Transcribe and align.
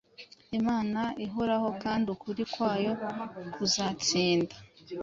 Imana 0.59 1.01
ihoraho 1.25 1.69
kandi 1.83 2.05
ukuri 2.15 2.43
kwayo 2.53 2.91
kuzatsinda. 3.53 4.55